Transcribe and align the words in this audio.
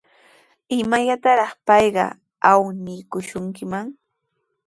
¿Imallataraqa 0.83 1.59
payqa 1.67 2.05
awniykishunkiman? 2.51 3.85